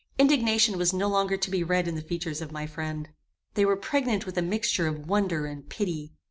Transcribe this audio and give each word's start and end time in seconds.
Indignation 0.17 0.79
was 0.79 0.93
no 0.93 1.07
longer 1.07 1.37
to 1.37 1.51
be 1.51 1.63
read 1.63 1.87
in 1.87 1.93
the 1.93 2.01
features 2.01 2.41
of 2.41 2.51
my 2.51 2.65
friend. 2.65 3.09
They 3.53 3.65
were 3.65 3.75
pregnant 3.77 4.25
with 4.25 4.35
a 4.35 4.41
mixture 4.41 4.87
of 4.87 5.05
wonder 5.07 5.45
and 5.45 5.69
pity. 5.69 6.13